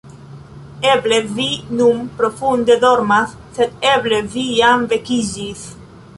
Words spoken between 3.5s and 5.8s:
sed eble vi jam vekiĝis.